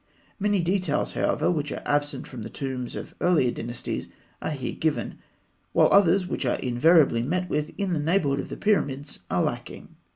[0.39, 4.07] Many details, however, which are absent from tombs of the earlier dynasties
[4.41, 5.19] are here given,
[5.73, 9.97] while others which are invariably met with in the neighbourhood of the pyramids are lacking.